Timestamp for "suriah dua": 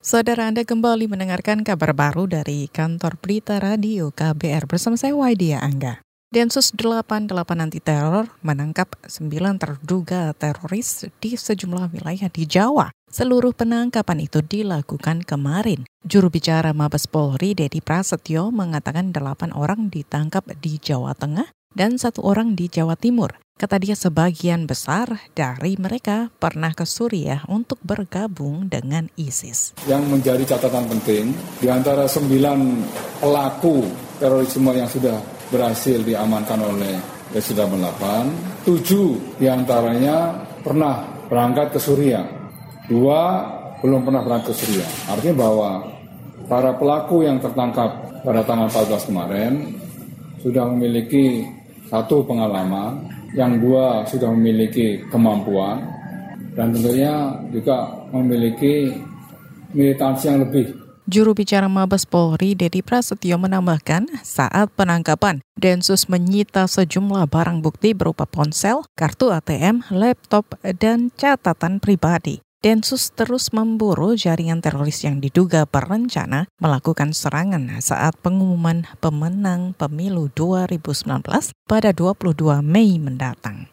41.80-43.20